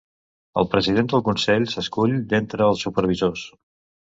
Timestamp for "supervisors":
2.87-3.45